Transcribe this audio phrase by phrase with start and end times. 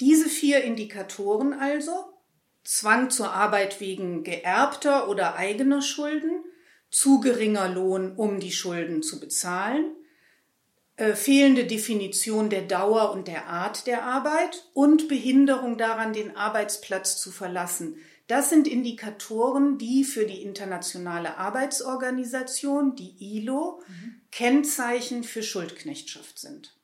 [0.00, 1.92] Diese vier Indikatoren also,
[2.64, 6.44] Zwang zur Arbeit wegen geerbter oder eigener Schulden,
[6.90, 9.94] zu geringer Lohn, um die Schulden zu bezahlen,
[10.96, 17.20] äh, fehlende Definition der Dauer und der Art der Arbeit und Behinderung daran, den Arbeitsplatz
[17.20, 17.96] zu verlassen.
[18.26, 24.20] Das sind Indikatoren, die für die Internationale Arbeitsorganisation, die ILO, mhm.
[24.30, 26.79] Kennzeichen für Schuldknechtschaft sind.